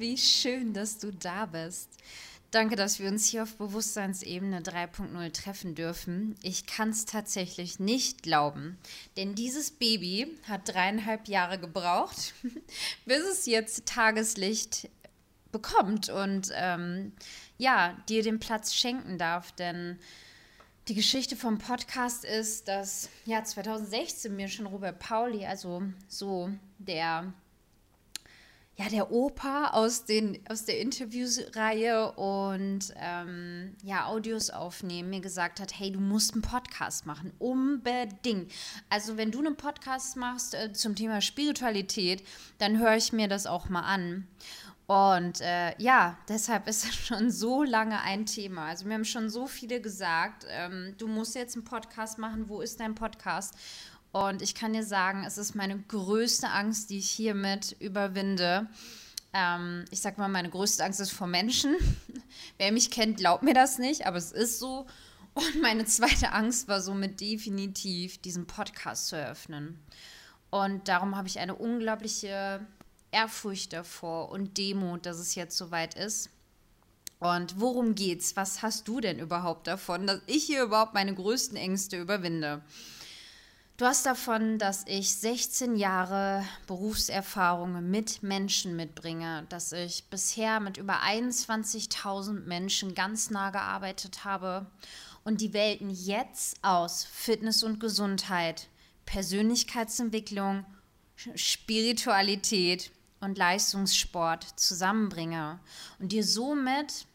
wie 0.00 0.16
schön, 0.16 0.72
dass 0.72 0.98
du 0.98 1.12
da 1.12 1.44
bist. 1.44 1.90
Danke, 2.50 2.74
dass 2.74 2.98
wir 2.98 3.08
uns 3.08 3.28
hier 3.28 3.44
auf 3.44 3.54
Bewusstseinsebene 3.56 4.62
3.0 4.62 5.32
treffen 5.32 5.74
dürfen. 5.74 6.34
Ich 6.42 6.66
kann 6.66 6.88
es 6.88 7.04
tatsächlich 7.04 7.78
nicht 7.78 8.22
glauben, 8.22 8.78
denn 9.16 9.34
dieses 9.34 9.70
Baby 9.70 10.36
hat 10.48 10.68
dreieinhalb 10.68 11.28
Jahre 11.28 11.58
gebraucht, 11.60 12.32
bis 13.04 13.20
es 13.20 13.46
jetzt 13.46 13.86
Tageslicht 13.86 14.88
bekommt 15.52 16.08
und 16.08 16.50
ähm, 16.54 17.12
ja, 17.58 17.96
dir 18.08 18.22
den 18.22 18.40
Platz 18.40 18.74
schenken 18.74 19.18
darf, 19.18 19.52
denn 19.52 19.98
die 20.88 20.94
Geschichte 20.94 21.36
vom 21.36 21.58
Podcast 21.58 22.24
ist, 22.24 22.66
dass 22.68 23.10
ja 23.26 23.44
2016 23.44 24.34
mir 24.34 24.48
schon 24.48 24.66
Robert 24.66 24.98
Pauli, 24.98 25.44
also 25.44 25.82
so 26.08 26.50
der 26.78 27.32
ja, 28.80 28.88
der 28.88 29.12
Opa 29.12 29.72
aus, 29.72 30.06
den, 30.06 30.38
aus 30.48 30.64
der 30.64 30.80
Interviewsreihe 30.80 32.12
und 32.12 32.94
ähm, 32.96 33.76
ja, 33.82 34.06
Audios 34.06 34.48
aufnehmen, 34.48 35.10
mir 35.10 35.20
gesagt 35.20 35.60
hat, 35.60 35.78
hey, 35.78 35.92
du 35.92 36.00
musst 36.00 36.32
einen 36.32 36.40
Podcast 36.40 37.04
machen, 37.04 37.30
unbedingt. 37.38 38.50
Also 38.88 39.18
wenn 39.18 39.32
du 39.32 39.40
einen 39.40 39.56
Podcast 39.56 40.16
machst 40.16 40.54
äh, 40.54 40.72
zum 40.72 40.96
Thema 40.96 41.20
Spiritualität, 41.20 42.26
dann 42.56 42.78
höre 42.78 42.96
ich 42.96 43.12
mir 43.12 43.28
das 43.28 43.46
auch 43.46 43.68
mal 43.68 43.82
an. 43.82 44.26
Und 44.86 45.42
äh, 45.42 45.74
ja, 45.76 46.16
deshalb 46.30 46.66
ist 46.66 46.84
es 46.84 46.94
schon 47.06 47.30
so 47.30 47.62
lange 47.62 48.00
ein 48.00 48.24
Thema. 48.24 48.64
Also 48.64 48.86
mir 48.86 48.94
haben 48.94 49.04
schon 49.04 49.28
so 49.28 49.46
viele 49.46 49.82
gesagt, 49.82 50.46
ähm, 50.48 50.94
du 50.96 51.06
musst 51.06 51.34
jetzt 51.34 51.54
einen 51.54 51.66
Podcast 51.66 52.18
machen, 52.18 52.48
wo 52.48 52.62
ist 52.62 52.80
dein 52.80 52.94
Podcast? 52.94 53.54
Und 54.12 54.42
ich 54.42 54.54
kann 54.54 54.72
dir 54.72 54.84
sagen, 54.84 55.24
es 55.24 55.38
ist 55.38 55.54
meine 55.54 55.78
größte 55.78 56.48
Angst, 56.48 56.90
die 56.90 56.98
ich 56.98 57.10
hiermit 57.10 57.76
überwinde. 57.78 58.68
Ähm, 59.32 59.84
ich 59.90 60.00
sag 60.00 60.18
mal, 60.18 60.28
meine 60.28 60.50
größte 60.50 60.84
Angst 60.84 61.00
ist 61.00 61.12
vor 61.12 61.28
Menschen. 61.28 61.76
Wer 62.58 62.72
mich 62.72 62.90
kennt, 62.90 63.18
glaubt 63.18 63.42
mir 63.44 63.54
das 63.54 63.78
nicht, 63.78 64.06
aber 64.06 64.16
es 64.16 64.32
ist 64.32 64.58
so. 64.58 64.86
Und 65.34 65.62
meine 65.62 65.84
zweite 65.84 66.32
Angst 66.32 66.66
war 66.66 66.80
somit 66.80 67.20
definitiv, 67.20 68.18
diesen 68.18 68.46
Podcast 68.46 69.06
zu 69.06 69.16
eröffnen. 69.16 69.78
Und 70.50 70.88
darum 70.88 71.16
habe 71.16 71.28
ich 71.28 71.38
eine 71.38 71.54
unglaubliche 71.54 72.66
Ehrfurcht 73.12 73.72
davor 73.72 74.30
und 74.30 74.58
Demut, 74.58 75.06
dass 75.06 75.18
es 75.18 75.36
jetzt 75.36 75.56
soweit 75.56 75.94
ist. 75.94 76.30
Und 77.20 77.60
worum 77.60 77.94
geht's? 77.94 78.34
Was 78.34 78.62
hast 78.62 78.88
du 78.88 79.00
denn 79.00 79.20
überhaupt 79.20 79.66
davon, 79.66 80.06
dass 80.06 80.20
ich 80.26 80.44
hier 80.44 80.64
überhaupt 80.64 80.94
meine 80.94 81.14
größten 81.14 81.56
Ängste 81.56 82.00
überwinde? 82.00 82.62
Du 83.80 83.86
hast 83.86 84.04
davon, 84.04 84.58
dass 84.58 84.84
ich 84.86 85.10
16 85.10 85.74
Jahre 85.74 86.44
Berufserfahrung 86.66 87.88
mit 87.88 88.22
Menschen 88.22 88.76
mitbringe, 88.76 89.46
dass 89.48 89.72
ich 89.72 90.04
bisher 90.10 90.60
mit 90.60 90.76
über 90.76 91.00
21.000 91.00 92.44
Menschen 92.44 92.94
ganz 92.94 93.30
nah 93.30 93.48
gearbeitet 93.48 94.26
habe 94.26 94.66
und 95.24 95.40
die 95.40 95.54
Welten 95.54 95.88
jetzt 95.88 96.62
aus 96.62 97.06
Fitness 97.10 97.62
und 97.62 97.80
Gesundheit, 97.80 98.68
Persönlichkeitsentwicklung, 99.06 100.66
Spiritualität 101.34 102.90
und 103.20 103.38
Leistungssport 103.38 104.44
zusammenbringe 104.60 105.58
und 105.98 106.12
dir 106.12 106.22
somit 106.22 107.06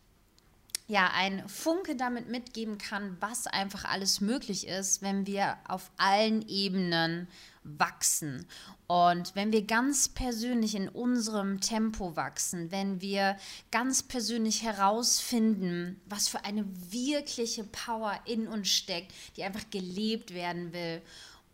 ja, 0.88 1.10
ein 1.16 1.48
Funke 1.50 1.96
damit 1.96 2.30
mitgeben 2.30 2.78
kann, 2.78 3.18
was 3.20 3.48
einfach 3.48 3.86
alles 3.86 4.22
möglich 4.22 4.68
ist, 4.68 5.02
wenn 5.02 5.26
wir 5.26 5.58
auf 5.68 5.90
allen 5.98 6.48
Ebenen 6.48 7.28
wachsen. 7.64 8.46
Und 8.86 9.36
wenn 9.36 9.52
wir 9.52 9.66
ganz 9.66 10.10
persönlich 10.10 10.76
in 10.76 10.88
unserem 10.88 11.60
Tempo 11.60 12.16
wachsen, 12.16 12.72
wenn 12.72 13.02
wir 13.02 13.36
ganz 13.72 14.04
persönlich 14.04 14.62
herausfinden, 14.62 16.00
was 16.06 16.28
für 16.28 16.46
eine 16.46 16.66
wirkliche 16.92 17.64
Power 17.64 18.20
in 18.26 18.48
uns 18.48 18.70
steckt, 18.70 19.12
die 19.36 19.44
einfach 19.44 19.68
gelebt 19.72 20.36
werden 20.36 20.72
will 20.72 21.02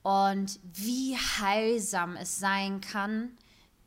und 0.03 0.59
wie 0.73 1.15
heilsam 1.15 2.17
es 2.17 2.37
sein 2.37 2.81
kann, 2.81 3.29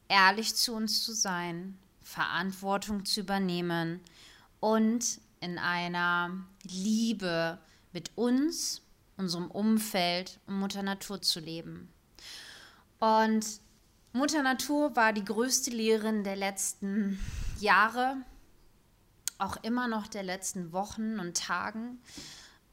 ehrlich 0.08 0.54
zu 0.54 0.74
uns 0.74 1.02
zu 1.04 1.12
sein, 1.12 1.76
Verantwortung 2.02 3.04
zu 3.04 3.20
übernehmen 3.20 4.00
und 4.60 5.20
in 5.44 5.58
einer 5.58 6.30
Liebe 6.62 7.58
mit 7.92 8.16
uns, 8.16 8.80
unserem 9.18 9.50
Umfeld 9.50 10.40
und 10.46 10.58
Mutter 10.58 10.82
Natur 10.82 11.20
zu 11.20 11.38
leben. 11.38 11.92
Und 12.98 13.44
Mutter 14.12 14.42
Natur 14.42 14.96
war 14.96 15.12
die 15.12 15.24
größte 15.24 15.70
Lehrerin 15.70 16.24
der 16.24 16.36
letzten 16.36 17.20
Jahre, 17.60 18.16
auch 19.38 19.56
immer 19.62 19.86
noch 19.86 20.06
der 20.06 20.22
letzten 20.22 20.72
Wochen 20.72 21.20
und 21.20 21.36
Tagen. 21.36 22.00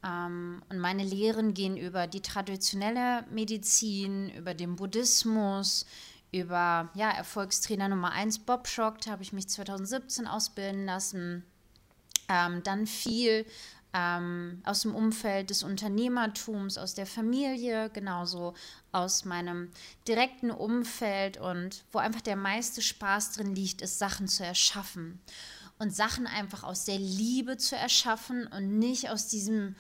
Ähm, 0.04 0.64
und 0.70 0.80
meine 0.80 1.04
Lehren 1.04 1.54
gehen 1.54 1.76
über 1.76 2.08
die 2.08 2.22
traditionelle 2.22 3.26
Medizin, 3.30 4.30
über 4.30 4.54
den 4.54 4.78
Buddhismus, 4.78 5.86
über 6.32 6.90
ja, 6.94 7.10
Erfolgstrainer 7.10 7.90
Nummer 7.90 8.12
1 8.12 8.40
Bob 8.40 8.68
Schock, 8.68 9.02
da 9.02 9.12
habe 9.12 9.24
ich 9.24 9.34
mich 9.34 9.50
2017 9.50 10.26
ausbilden 10.26 10.86
lassen 10.86 11.44
ähm, 12.32 12.64
dann 12.64 12.88
viel 12.88 13.46
ähm, 13.94 14.62
aus 14.64 14.82
dem 14.82 14.96
Umfeld 14.96 15.50
des 15.50 15.64
Unternehmertums, 15.64 16.78
aus 16.78 16.94
der 16.94 17.06
Familie, 17.06 17.90
genauso 17.90 18.54
aus 18.92 19.26
meinem 19.26 19.70
direkten 20.08 20.50
Umfeld 20.50 21.38
und 21.38 21.84
wo 21.92 22.00
einfach 22.00 22.22
der 22.22 22.38
meiste 22.38 22.82
Spaß 22.82 23.34
drin 23.34 23.54
liegt, 23.54 23.82
ist 23.82 24.00
Sachen 24.00 24.28
zu 24.28 24.46
erschaffen. 24.46 25.20
Und 25.78 25.94
Sachen 25.94 26.28
einfach 26.28 26.64
aus 26.64 26.86
der 26.86 27.00
Liebe 27.00 27.58
zu 27.58 27.76
erschaffen 27.76 28.48
und 28.48 28.78
nicht 28.78 29.10
aus 29.10 29.28
diesem 29.28 29.76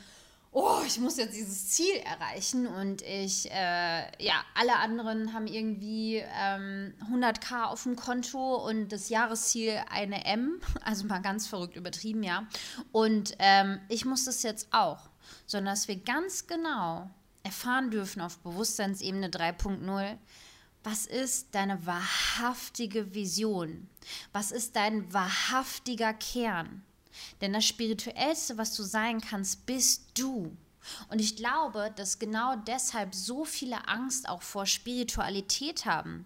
oh, 0.51 0.81
ich 0.85 0.99
muss 0.99 1.17
jetzt 1.17 1.35
dieses 1.35 1.69
Ziel 1.69 1.95
erreichen 2.03 2.67
und 2.67 3.01
ich, 3.03 3.49
äh, 3.49 4.23
ja, 4.23 4.43
alle 4.53 4.75
anderen 4.77 5.33
haben 5.33 5.47
irgendwie 5.47 6.17
ähm, 6.17 6.93
100k 7.09 7.65
auf 7.65 7.83
dem 7.83 7.95
Konto 7.95 8.55
und 8.67 8.89
das 8.89 9.09
Jahresziel 9.09 9.81
eine 9.89 10.25
M, 10.25 10.61
also 10.83 11.05
mal 11.05 11.21
ganz 11.21 11.47
verrückt 11.47 11.75
übertrieben, 11.75 12.23
ja. 12.23 12.47
Und 12.91 13.35
ähm, 13.39 13.79
ich 13.87 14.05
muss 14.05 14.25
das 14.25 14.43
jetzt 14.43 14.67
auch, 14.71 15.09
sondern 15.45 15.73
dass 15.73 15.87
wir 15.87 15.97
ganz 15.97 16.47
genau 16.47 17.09
erfahren 17.43 17.89
dürfen 17.89 18.21
auf 18.21 18.37
Bewusstseinsebene 18.39 19.29
3.0, 19.29 20.17
was 20.83 21.05
ist 21.05 21.53
deine 21.53 21.85
wahrhaftige 21.85 23.13
Vision? 23.13 23.87
Was 24.33 24.51
ist 24.51 24.75
dein 24.75 25.13
wahrhaftiger 25.13 26.13
Kern? 26.13 26.83
Denn 27.41 27.53
das 27.53 27.65
Spirituellste, 27.65 28.57
was 28.57 28.75
du 28.75 28.83
sein 28.83 29.21
kannst, 29.21 29.65
bist 29.65 30.11
du. 30.15 30.55
Und 31.09 31.19
ich 31.19 31.35
glaube, 31.35 31.91
dass 31.95 32.19
genau 32.19 32.55
deshalb 32.55 33.13
so 33.13 33.45
viele 33.45 33.87
Angst 33.87 34.27
auch 34.27 34.41
vor 34.41 34.65
Spiritualität 34.65 35.85
haben. 35.85 36.25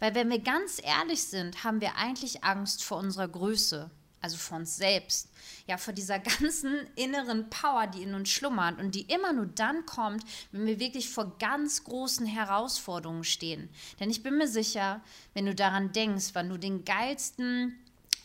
Weil 0.00 0.14
wenn 0.14 0.30
wir 0.30 0.40
ganz 0.40 0.80
ehrlich 0.82 1.22
sind, 1.22 1.64
haben 1.64 1.80
wir 1.80 1.96
eigentlich 1.96 2.44
Angst 2.44 2.84
vor 2.84 2.98
unserer 2.98 3.28
Größe, 3.28 3.90
also 4.20 4.36
vor 4.36 4.58
uns 4.58 4.76
selbst. 4.76 5.30
Ja, 5.66 5.78
vor 5.78 5.92
dieser 5.92 6.18
ganzen 6.18 6.86
inneren 6.96 7.48
Power, 7.50 7.86
die 7.86 8.02
in 8.02 8.14
uns 8.14 8.28
schlummert 8.28 8.78
und 8.80 8.94
die 8.94 9.02
immer 9.02 9.32
nur 9.32 9.46
dann 9.46 9.86
kommt, 9.86 10.24
wenn 10.50 10.66
wir 10.66 10.78
wirklich 10.78 11.08
vor 11.08 11.38
ganz 11.38 11.84
großen 11.84 12.26
Herausforderungen 12.26 13.24
stehen. 13.24 13.68
Denn 13.98 14.10
ich 14.10 14.22
bin 14.22 14.36
mir 14.36 14.48
sicher, 14.48 15.00
wenn 15.34 15.46
du 15.46 15.54
daran 15.54 15.92
denkst, 15.92 16.30
wann 16.34 16.48
du 16.48 16.58
den 16.58 16.84
geilsten 16.84 17.78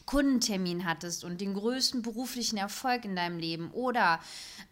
Kundentermin 0.07 0.85
hattest 0.85 1.23
und 1.23 1.39
den 1.39 1.53
größten 1.53 2.01
beruflichen 2.01 2.57
Erfolg 2.57 3.05
in 3.05 3.15
deinem 3.15 3.37
Leben 3.37 3.69
oder 3.71 4.19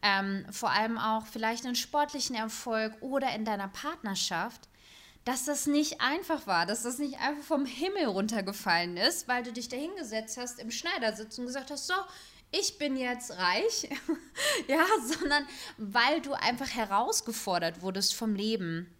ähm, 0.01 0.45
vor 0.49 0.71
allem 0.71 0.97
auch 0.97 1.27
vielleicht 1.27 1.65
einen 1.65 1.75
sportlichen 1.75 2.35
Erfolg 2.35 2.93
oder 3.01 3.35
in 3.35 3.45
deiner 3.45 3.67
Partnerschaft, 3.67 4.67
dass 5.25 5.45
das 5.45 5.67
nicht 5.67 6.01
einfach 6.01 6.47
war, 6.47 6.65
dass 6.65 6.83
das 6.83 6.99
nicht 6.99 7.19
einfach 7.19 7.43
vom 7.43 7.65
Himmel 7.65 8.05
runtergefallen 8.05 8.95
ist, 8.95 9.27
weil 9.27 9.43
du 9.43 9.51
dich 9.51 9.67
da 9.67 9.75
hingesetzt 9.75 10.37
hast 10.37 10.59
im 10.59 10.71
Schneidersitz 10.71 11.37
und 11.37 11.47
gesagt 11.47 11.69
hast, 11.69 11.87
so, 11.87 11.95
ich 12.51 12.77
bin 12.77 12.95
jetzt 12.95 13.31
reich, 13.31 13.89
ja, 14.67 14.85
sondern 15.03 15.45
weil 15.77 16.21
du 16.21 16.33
einfach 16.33 16.69
herausgefordert 16.69 17.81
wurdest 17.81 18.15
vom 18.15 18.35
Leben. 18.35 18.94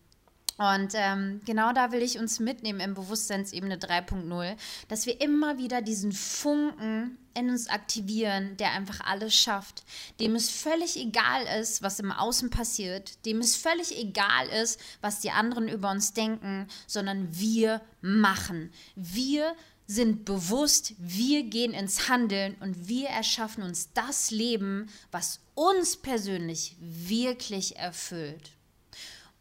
Und 0.57 0.93
ähm, 0.95 1.41
genau 1.45 1.73
da 1.73 1.91
will 1.91 2.01
ich 2.01 2.17
uns 2.17 2.39
mitnehmen 2.39 2.79
im 2.79 2.93
Bewusstseinsebene 2.93 3.75
3.0, 3.77 4.55
dass 4.87 5.05
wir 5.05 5.19
immer 5.19 5.57
wieder 5.57 5.81
diesen 5.81 6.13
Funken 6.13 7.17
in 7.33 7.49
uns 7.49 7.67
aktivieren, 7.67 8.55
der 8.55 8.71
einfach 8.71 9.01
alles 9.01 9.35
schafft, 9.35 9.83
dem 10.21 10.35
es 10.35 10.49
völlig 10.49 10.95
egal 10.95 11.43
ist, 11.59 11.83
was 11.83 11.99
im 11.99 12.13
Außen 12.13 12.49
passiert, 12.49 13.25
dem 13.25 13.39
es 13.39 13.57
völlig 13.57 13.97
egal 13.97 14.47
ist, 14.47 14.79
was 15.01 15.19
die 15.19 15.31
anderen 15.31 15.67
über 15.67 15.91
uns 15.91 16.13
denken, 16.13 16.67
sondern 16.87 17.37
wir 17.37 17.81
machen. 18.01 18.71
Wir 18.95 19.53
sind 19.87 20.23
bewusst, 20.23 20.93
wir 20.97 21.43
gehen 21.43 21.73
ins 21.73 22.07
Handeln 22.07 22.55
und 22.61 22.87
wir 22.87 23.09
erschaffen 23.09 23.63
uns 23.63 23.91
das 23.93 24.31
Leben, 24.31 24.87
was 25.11 25.41
uns 25.53 25.97
persönlich 25.97 26.77
wirklich 26.79 27.75
erfüllt. 27.75 28.51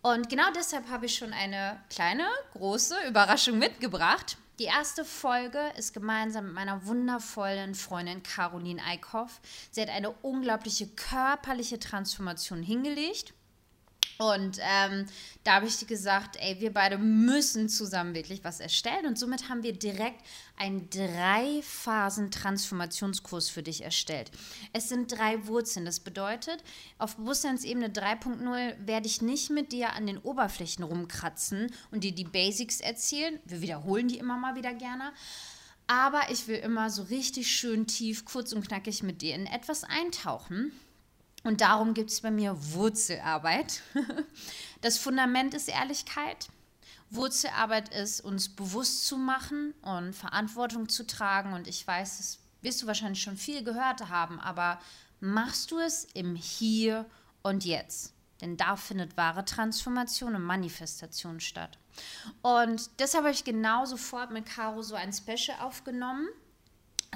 Und 0.05 0.29
genau 0.29 0.51
deshalb 0.55 0.91
habe 0.91 1.07
ich 1.07 1.15
schon 1.17 1.33
eine 1.33 1.81
kleine, 1.89 2.27
große 2.53 2.95
Überraschung 3.09 3.59
mitgebracht. 3.59 4.37
Die 4.59 4.65
erste 4.65 5.03
Folge 5.03 5.59
ist 5.79 5.95
gemeinsam 5.95 6.45
mit 6.45 6.55
meiner 6.55 6.85
wundervollen 6.85 7.75
Freundin 7.75 8.23
Caroline 8.23 8.83
Eickhoff. 8.85 9.41
Sie 9.71 9.81
hat 9.81 9.89
eine 9.89 10.11
unglaubliche 10.11 10.89
körperliche 10.89 11.79
Transformation 11.79 12.63
hingelegt 12.63 13.33
und 14.19 14.59
ähm, 14.61 15.07
da 15.43 15.55
habe 15.55 15.67
ich 15.67 15.85
gesagt, 15.87 16.37
ey, 16.41 16.61
wir 16.61 16.73
beide 16.73 16.99
müssen 16.99 17.69
zusammen 17.69 18.15
wirklich 18.15 18.45
was 18.45 18.61
erstellen. 18.61 19.07
Und 19.07 19.19
somit 19.19 19.49
haben 19.49 19.65
wir 19.65 19.73
direkt 19.73 20.25
einen 20.57 20.89
Drei-Phasen-Transformationskurs 20.91 23.51
für 23.51 23.65
dich 23.65 23.83
erstellt. 23.83 24.31
Es 24.73 24.89
sind 24.89 25.11
drei 25.11 25.45
Wurzeln. 25.47 25.85
Das 25.85 25.99
bedeutet, 26.01 26.63
auf 26.99 27.17
Bewusstseinsebene 27.17 27.89
3.0 27.89 28.87
werde 28.87 29.07
ich 29.07 29.21
nicht 29.21 29.51
mit 29.51 29.73
dir 29.73 29.95
an 29.95 30.07
den 30.07 30.19
Oberflächen 30.19 30.85
rumkratzen 30.85 31.73
und 31.91 32.05
dir 32.05 32.13
die 32.13 32.25
Basics 32.25 32.79
erzählen. 32.81 33.41
Wir 33.45 33.61
wiederholen 33.63 34.07
die 34.09 34.19
immer 34.19 34.39
mal 34.39 34.55
wieder 34.55 34.75
gerne. 34.75 35.13
Aber 35.87 36.31
ich 36.31 36.49
will 36.49 36.57
immer 36.57 36.89
so 36.89 37.03
richtig 37.03 37.51
schön 37.51 37.87
tief, 37.87 38.25
kurz 38.25 38.53
und 38.53 38.67
knackig 38.67 39.03
mit 39.03 39.21
dir 39.21 39.35
in 39.35 39.45
etwas 39.47 39.85
eintauchen 39.85 40.73
und 41.45 41.61
darum 41.61 41.95
gibt 41.95 42.11
es 42.11 42.23
bei 42.23 42.31
mir 42.31 42.57
Wurzelarbeit. 42.73 43.83
Das 44.81 44.99
Fundament 44.99 45.55
ist 45.55 45.71
Ehrlichkeit. 45.71 46.49
Wurzelarbeit 47.09 47.89
ist, 47.95 48.21
uns 48.21 48.51
bewusst 48.51 49.07
zu 49.07 49.17
machen 49.17 49.73
und 49.81 50.15
Verantwortung 50.15 50.91
zu 50.91 51.07
tragen. 51.07 51.55
Und 51.55 51.69
ich 51.69 51.87
weiß, 51.87 52.19
das 52.19 52.39
wirst 52.61 52.83
du 52.83 52.87
wahrscheinlich 52.87 53.23
schon 53.23 53.39
viel 53.39 53.65
gehört 53.65 54.11
haben, 54.11 54.39
aber 54.41 54.79
machst 55.21 55.71
du 55.71 55.79
es 55.79 56.05
im 56.13 56.35
Hier 56.37 57.07
und 57.43 57.65
Jetzt? 57.65 58.13
Denn 58.43 58.59
da 58.59 58.77
findet 58.77 59.17
wahre 59.17 59.47
Transformation 59.47 60.35
und 60.35 60.43
Manifestation 60.43 61.41
statt. 61.41 61.79
Und 62.43 62.91
deshalb 62.99 63.25
habe 63.25 63.33
ich 63.33 63.45
genau 63.45 63.87
sofort 63.87 64.33
mit 64.33 64.45
Caro 64.45 64.83
so 64.83 64.97
ein 64.97 65.15
Special 65.15 65.59
aufgenommen 65.61 66.29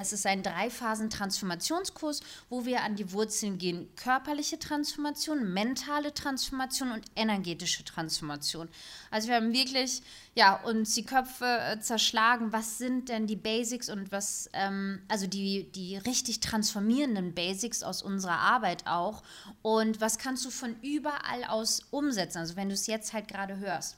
es 0.00 0.12
ist 0.12 0.26
ein 0.26 0.42
Drei-Phasen-Transformationskurs, 0.42 2.20
wo 2.48 2.64
wir 2.64 2.82
an 2.82 2.96
die 2.96 3.12
Wurzeln 3.12 3.58
gehen. 3.58 3.88
Körperliche 3.96 4.58
Transformation, 4.58 5.52
mentale 5.52 6.14
Transformation 6.14 6.92
und 6.92 7.04
energetische 7.16 7.84
Transformation. 7.84 8.68
Also 9.10 9.28
wir 9.28 9.36
haben 9.36 9.52
wirklich, 9.52 10.02
ja, 10.34 10.54
uns 10.62 10.94
die 10.94 11.04
Köpfe 11.04 11.44
äh, 11.44 11.80
zerschlagen. 11.80 12.52
Was 12.52 12.78
sind 12.78 13.08
denn 13.08 13.26
die 13.26 13.36
Basics 13.36 13.88
und 13.88 14.12
was, 14.12 14.48
ähm, 14.52 15.02
also 15.08 15.26
die, 15.26 15.70
die 15.72 15.96
richtig 15.96 16.40
transformierenden 16.40 17.34
Basics 17.34 17.82
aus 17.82 18.02
unserer 18.02 18.38
Arbeit 18.38 18.86
auch. 18.86 19.22
Und 19.62 20.00
was 20.00 20.18
kannst 20.18 20.44
du 20.44 20.50
von 20.50 20.76
überall 20.82 21.44
aus 21.48 21.82
umsetzen? 21.90 22.38
Also 22.38 22.56
wenn 22.56 22.68
du 22.68 22.74
es 22.74 22.86
jetzt 22.86 23.12
halt 23.12 23.28
gerade 23.28 23.58
hörst. 23.58 23.96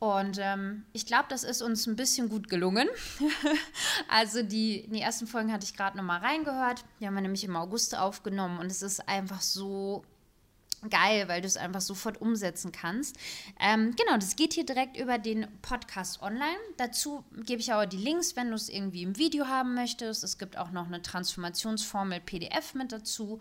Und 0.00 0.38
ähm, 0.40 0.86
ich 0.94 1.04
glaube, 1.04 1.26
das 1.28 1.44
ist 1.44 1.60
uns 1.60 1.86
ein 1.86 1.94
bisschen 1.94 2.30
gut 2.30 2.48
gelungen. 2.48 2.88
also 4.08 4.42
die, 4.42 4.88
die 4.88 5.02
ersten 5.02 5.26
Folgen 5.26 5.52
hatte 5.52 5.66
ich 5.66 5.76
gerade 5.76 5.98
nochmal 5.98 6.20
reingehört. 6.20 6.84
Die 6.98 7.06
haben 7.06 7.14
wir 7.14 7.20
nämlich 7.20 7.44
im 7.44 7.54
August 7.54 7.96
aufgenommen 7.96 8.58
und 8.58 8.66
es 8.66 8.80
ist 8.80 9.06
einfach 9.06 9.42
so 9.42 10.02
geil, 10.88 11.28
weil 11.28 11.42
du 11.42 11.46
es 11.46 11.58
einfach 11.58 11.82
sofort 11.82 12.18
umsetzen 12.22 12.72
kannst. 12.72 13.16
Ähm, 13.60 13.94
genau, 13.94 14.16
das 14.16 14.36
geht 14.36 14.54
hier 14.54 14.64
direkt 14.64 14.96
über 14.96 15.18
den 15.18 15.46
Podcast 15.60 16.22
online. 16.22 16.56
Dazu 16.78 17.22
gebe 17.44 17.60
ich 17.60 17.70
aber 17.70 17.86
die 17.86 17.98
Links, 17.98 18.36
wenn 18.36 18.48
du 18.48 18.54
es 18.54 18.70
irgendwie 18.70 19.02
im 19.02 19.18
Video 19.18 19.48
haben 19.48 19.74
möchtest. 19.74 20.24
Es 20.24 20.38
gibt 20.38 20.56
auch 20.56 20.70
noch 20.70 20.86
eine 20.86 21.02
Transformationsformel 21.02 22.20
PDF 22.20 22.72
mit 22.72 22.92
dazu. 22.92 23.38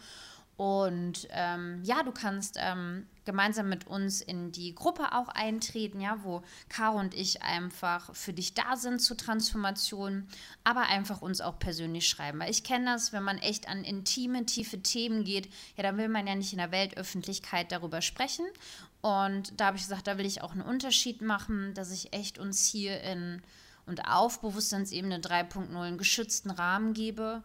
Und 0.60 1.26
ähm, 1.30 1.82
ja, 1.86 2.04
du 2.04 2.12
kannst 2.12 2.58
ähm, 2.60 3.08
gemeinsam 3.24 3.70
mit 3.70 3.88
uns 3.88 4.20
in 4.20 4.52
die 4.52 4.76
Gruppe 4.76 5.14
auch 5.14 5.30
eintreten, 5.30 6.02
ja, 6.02 6.18
wo 6.24 6.44
Caro 6.68 7.00
und 7.00 7.14
ich 7.14 7.44
einfach 7.44 8.14
für 8.14 8.34
dich 8.34 8.56
da 8.56 8.76
sind 8.76 9.00
zur 9.00 9.16
Transformation, 9.16 10.28
aber 10.66 10.82
einfach 10.82 11.22
uns 11.22 11.40
auch 11.40 11.60
persönlich 11.60 12.10
schreiben. 12.10 12.42
Weil 12.42 12.52
ich 12.52 12.66
kenne 12.66 12.92
das, 12.92 13.14
wenn 13.14 13.24
man 13.24 13.38
echt 13.38 13.70
an 13.70 13.86
intime, 13.86 14.46
tiefe 14.46 14.84
Themen 14.84 15.24
geht, 15.24 15.48
ja, 15.78 15.84
dann 15.84 15.98
will 15.98 16.10
man 16.10 16.28
ja 16.28 16.36
nicht 16.36 16.52
in 16.52 16.60
der 16.60 16.74
Weltöffentlichkeit 16.74 17.72
darüber 17.72 18.02
sprechen. 18.02 18.46
Und 19.00 19.58
da 19.62 19.68
habe 19.68 19.78
ich 19.78 19.84
gesagt, 19.84 20.08
da 20.08 20.18
will 20.18 20.26
ich 20.26 20.42
auch 20.42 20.52
einen 20.52 20.62
Unterschied 20.62 21.22
machen, 21.22 21.74
dass 21.74 21.90
ich 21.90 22.12
echt 22.12 22.38
uns 22.38 22.68
hier 22.68 23.00
in 23.04 23.42
und 23.86 24.10
auf 24.10 24.42
Bewusstseinsebene 24.42 25.20
3.0 25.20 25.74
einen 25.74 25.98
geschützten 25.98 26.52
Rahmen 26.52 26.94
gebe 26.94 27.44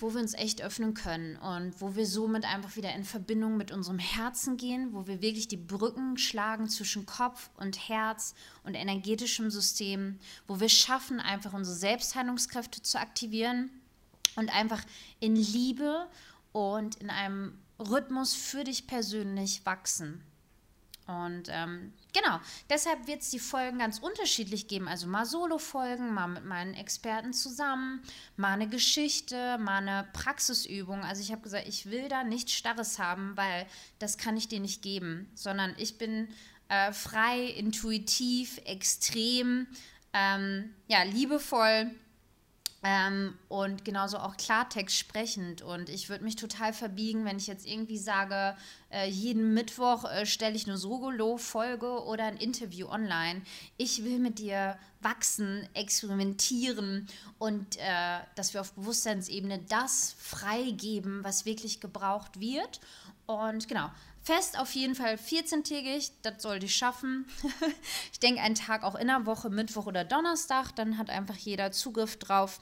wo 0.00 0.12
wir 0.12 0.20
uns 0.20 0.34
echt 0.34 0.62
öffnen 0.62 0.94
können 0.94 1.36
und 1.36 1.80
wo 1.80 1.96
wir 1.96 2.06
somit 2.06 2.44
einfach 2.44 2.76
wieder 2.76 2.94
in 2.94 3.04
Verbindung 3.04 3.56
mit 3.56 3.72
unserem 3.72 3.98
Herzen 3.98 4.56
gehen, 4.56 4.92
wo 4.92 5.06
wir 5.06 5.22
wirklich 5.22 5.48
die 5.48 5.56
Brücken 5.56 6.18
schlagen 6.18 6.68
zwischen 6.68 7.06
Kopf 7.06 7.50
und 7.56 7.88
Herz 7.88 8.34
und 8.64 8.74
energetischem 8.74 9.50
System, 9.50 10.18
wo 10.46 10.60
wir 10.60 10.68
schaffen, 10.68 11.20
einfach 11.20 11.52
unsere 11.52 11.76
Selbstheilungskräfte 11.76 12.82
zu 12.82 12.98
aktivieren 12.98 13.70
und 14.36 14.54
einfach 14.54 14.82
in 15.20 15.36
Liebe 15.36 16.08
und 16.52 16.96
in 16.96 17.10
einem 17.10 17.58
Rhythmus 17.78 18.34
für 18.34 18.64
dich 18.64 18.86
persönlich 18.86 19.64
wachsen. 19.64 20.22
Und 21.06 21.48
ähm, 21.50 21.92
genau, 22.14 22.40
deshalb 22.70 23.06
wird 23.06 23.20
es 23.20 23.30
die 23.30 23.38
Folgen 23.38 23.78
ganz 23.78 23.98
unterschiedlich 23.98 24.68
geben. 24.68 24.88
Also 24.88 25.06
mal 25.06 25.26
Solo-Folgen, 25.26 26.14
mal 26.14 26.28
mit 26.28 26.46
meinen 26.46 26.72
Experten 26.72 27.34
zusammen, 27.34 28.02
mal 28.36 28.52
eine 28.52 28.68
Geschichte, 28.68 29.58
mal 29.58 29.78
eine 29.78 30.08
Praxisübung. 30.14 31.00
Also 31.02 31.20
ich 31.20 31.30
habe 31.30 31.42
gesagt, 31.42 31.68
ich 31.68 31.90
will 31.90 32.08
da 32.08 32.24
nichts 32.24 32.52
Starres 32.52 32.98
haben, 32.98 33.36
weil 33.36 33.66
das 33.98 34.16
kann 34.16 34.36
ich 34.36 34.48
dir 34.48 34.60
nicht 34.60 34.80
geben, 34.80 35.30
sondern 35.34 35.74
ich 35.76 35.98
bin 35.98 36.28
äh, 36.68 36.92
frei, 36.92 37.44
intuitiv, 37.44 38.58
extrem, 38.64 39.66
ähm, 40.14 40.74
ja, 40.88 41.02
liebevoll 41.02 41.90
ähm, 42.86 43.38
und 43.48 43.86
genauso 43.86 44.18
auch 44.18 44.36
Klartext 44.36 44.96
sprechend. 44.96 45.62
Und 45.62 45.88
ich 45.88 46.10
würde 46.10 46.22
mich 46.22 46.36
total 46.36 46.74
verbiegen, 46.74 47.24
wenn 47.24 47.38
ich 47.38 47.46
jetzt 47.46 47.66
irgendwie 47.66 47.96
sage, 47.96 48.54
äh, 48.90 49.08
jeden 49.08 49.54
Mittwoch 49.54 50.04
äh, 50.04 50.26
stelle 50.26 50.54
ich 50.54 50.68
eine 50.68 50.76
Sogolo-Folge 50.76 52.04
oder 52.04 52.24
ein 52.24 52.36
Interview 52.36 52.88
online. 52.88 53.40
Ich 53.78 54.04
will 54.04 54.18
mit 54.18 54.38
dir 54.38 54.76
wachsen, 55.00 55.66
experimentieren 55.72 57.08
und 57.38 57.78
äh, 57.78 58.18
dass 58.34 58.52
wir 58.52 58.60
auf 58.60 58.72
Bewusstseinsebene 58.72 59.60
das 59.66 60.14
freigeben, 60.18 61.24
was 61.24 61.46
wirklich 61.46 61.80
gebraucht 61.80 62.38
wird. 62.38 62.80
Und 63.24 63.66
genau, 63.66 63.90
Fest 64.22 64.58
auf 64.58 64.74
jeden 64.74 64.94
Fall 64.94 65.14
14-tägig, 65.14 66.12
das 66.20 66.42
sollte 66.42 66.66
ich 66.66 66.76
schaffen. 66.76 67.24
ich 68.12 68.20
denke, 68.20 68.42
einen 68.42 68.54
Tag 68.54 68.82
auch 68.82 68.94
in 68.94 69.06
der 69.06 69.24
Woche, 69.24 69.48
Mittwoch 69.48 69.86
oder 69.86 70.04
Donnerstag, 70.04 70.72
dann 70.76 70.98
hat 70.98 71.08
einfach 71.08 71.36
jeder 71.36 71.72
Zugriff 71.72 72.18
drauf. 72.18 72.60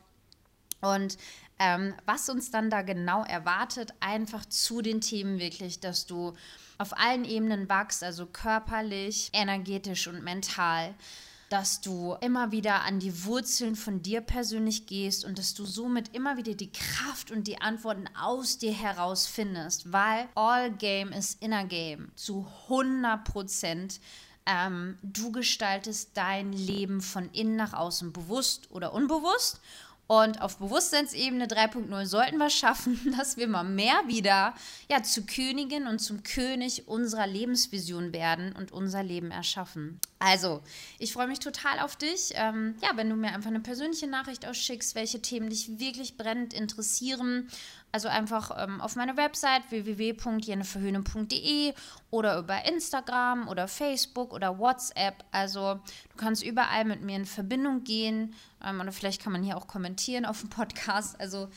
Und 0.83 1.17
ähm, 1.59 1.95
was 2.05 2.29
uns 2.29 2.51
dann 2.51 2.69
da 2.69 2.83
genau 2.83 3.25
erwartet, 3.25 3.95
einfach 4.01 4.45
zu 4.45 4.83
den 4.83 5.01
Themen 5.01 5.39
wirklich, 5.39 5.81
dass 5.81 6.07
du 6.07 6.35
auf 6.77 6.97
allen 6.99 7.25
Ebenen 7.25 7.69
wachst, 7.69 8.05
also 8.05 8.27
körperlich, 8.27 9.31
energetisch 9.33 10.07
und 10.09 10.23
mental 10.23 10.95
dass 11.53 11.83
du 11.83 12.17
immer 12.23 12.51
wieder 12.51 12.83
an 12.85 12.99
die 12.99 13.27
Wurzeln 13.27 13.77
von 13.77 14.01
dir 14.01 14.23
persönlich 14.23 14.87
gehst 14.87 15.23
und 15.23 15.39
dass 15.39 15.53
du 15.53 15.67
somit 15.67 16.15
immer 16.15 16.39
wieder 16.39 16.55
die 16.55 16.73
Kraft 16.73 17.31
und 17.31 17.47
die 17.47 17.61
Antworten 17.61 18.09
aus 18.19 18.57
dir 18.57 18.73
heraus 18.73 19.27
findest, 19.27 19.93
weil 19.93 20.29
all 20.35 20.73
game 20.73 21.13
is 21.13 21.37
inner 21.41 21.65
game 21.65 22.11
zu 22.15 22.47
100 22.71 23.23
Prozent. 23.25 24.01
Ähm, 24.47 24.99
du 25.03 25.31
gestaltest 25.31 26.13
dein 26.15 26.55
Leben 26.55 27.03
von 27.03 27.29
innen 27.33 27.57
nach 27.57 27.75
außen 27.75 28.15
bewusst 28.15 28.71
oder 28.71 28.95
unbewusst 28.95 29.61
und 30.07 30.43
auf 30.43 30.59
Bewusstseinsebene 30.59 31.47
3.0 31.47 32.07
sollten 32.07 32.37
wir 32.37 32.51
schaffen, 32.51 33.15
dass 33.19 33.37
wir 33.37 33.49
mal 33.49 33.65
mehr 33.65 34.03
wieder 34.07 34.55
ja, 34.91 35.03
zu 35.03 35.25
Königin 35.25 35.87
und 35.87 36.01
zum 36.01 36.23
König 36.23 36.87
unserer 36.87 37.27
Lebensvision 37.27 38.13
werden 38.13 38.53
und 38.53 38.73
unser 38.73 39.03
Leben 39.03 39.31
erschaffen. 39.31 40.01
Also, 40.19 40.63
ich 40.99 41.13
freue 41.13 41.29
mich 41.29 41.39
total 41.39 41.81
auf 41.81 41.97
dich. 41.97 42.33
Ähm, 42.35 42.77
ja, 42.83 42.91
wenn 42.97 43.09
du 43.11 43.17
mir 43.17 43.33
einfach 43.33 43.51
eine 43.51 43.61
persönliche 43.61 44.07
Nachricht 44.07 44.47
ausschickst, 44.47 44.95
welche 44.95 45.23
Themen 45.23 45.51
dich 45.51 45.79
wirklich 45.79 46.17
brennend 46.17 46.53
interessieren. 46.53 47.49
Also 47.95 48.09
einfach 48.09 48.51
ähm, 48.57 48.81
auf 48.81 48.97
meine 48.97 49.19
Website 49.19 49.65
www.jenniferhöhne.de 49.69 51.75
oder 52.11 52.39
über 52.39 52.65
Instagram 52.65 53.49
oder 53.49 53.69
Facebook 53.69 54.33
oder 54.33 54.59
WhatsApp. 54.59 55.23
Also 55.31 55.75
du 55.75 56.17
kannst 56.17 56.43
überall 56.43 56.87
mit 56.87 57.03
mir 57.03 57.17
in 57.17 57.27
Verbindung 57.27 57.85
gehen. 57.85 58.35
Ähm, 58.65 58.81
oder 58.81 58.93
vielleicht 58.93 59.23
kann 59.23 59.33
man 59.33 59.43
hier 59.43 59.59
auch 59.59 59.67
kommentieren 59.67 60.25
auf 60.25 60.41
dem 60.41 60.49
Podcast. 60.49 61.21
Also 61.21 61.51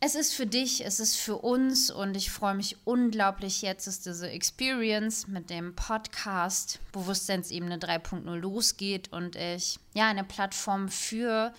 es 0.00 0.16
ist 0.16 0.34
für 0.34 0.48
dich, 0.48 0.84
es 0.84 0.98
ist 0.98 1.16
für 1.16 1.36
uns 1.36 1.92
und 1.92 2.16
ich 2.16 2.32
freue 2.32 2.56
mich 2.56 2.78
unglaublich 2.82 3.62
jetzt, 3.62 3.86
dass 3.86 4.00
diese 4.00 4.30
Experience 4.30 5.28
mit 5.28 5.48
dem 5.48 5.76
Podcast 5.76 6.80
Bewusstseinsebene 6.90 7.78
3.0 7.78 8.34
losgeht 8.34 9.12
und 9.12 9.36
ich 9.36 9.78
ja 9.94 10.08
eine 10.08 10.24
Plattform 10.24 10.88
für 10.88 11.54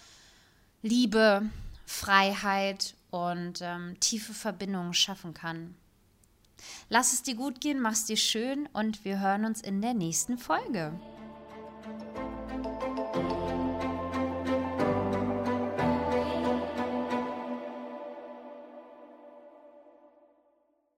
Liebe, 0.81 1.43
Freiheit 1.85 2.95
und 3.13 3.59
ähm, 3.61 3.99
tiefe 3.99 4.33
Verbindungen 4.33 4.93
schaffen 4.93 5.35
kann. 5.35 5.75
Lass 6.89 7.13
es 7.13 7.21
dir 7.21 7.35
gut 7.35 7.61
gehen, 7.61 7.79
mach's 7.79 8.05
dir 8.05 8.17
schön 8.17 8.67
und 8.73 9.05
wir 9.05 9.19
hören 9.19 9.45
uns 9.45 9.61
in 9.61 9.81
der 9.81 9.93
nächsten 9.93 10.37
Folge. 10.37 10.93